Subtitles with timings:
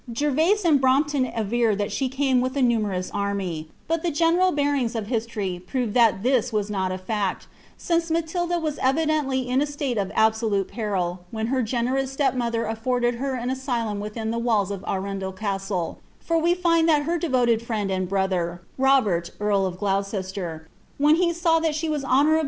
[0.11, 4.95] Gervase and Brompton aver that she came wilil S niUUnroue army; hut the general bearings
[4.95, 7.45] of history prove that ttH wtt not dte Iticl,
[7.77, 12.67] since Matilda was evidently in a state of aliBnlute INtil wbcn hfr generous step moiher
[12.75, 17.19] allbrded her an asylum within ife wall* of Anindel Castle, for we lind that her
[17.19, 22.03] devoted friend and I fcntber* Robert earl of Gloucester, when he saw that she was
[22.03, 22.39] honours I I' IM AnBLICIA or LOUVALXB.